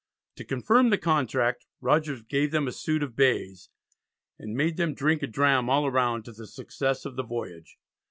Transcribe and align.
To 0.37 0.43
confirm 0.43 0.89
the 0.89 0.97
contract, 0.97 1.67
Rogers 1.79 2.23
gave 2.23 2.49
them 2.49 2.67
a 2.67 2.71
suit 2.71 3.03
of 3.03 3.15
"Bays," 3.15 3.69
and 4.39 4.57
"made 4.57 4.77
them 4.77 4.95
drink 4.95 5.21
a 5.21 5.27
dram 5.27 5.69
all 5.69 5.91
round" 5.91 6.25
to 6.25 6.31
the 6.31 6.47
success 6.47 7.05
of 7.05 7.17
the 7.17 7.23
voyage. 7.23 7.77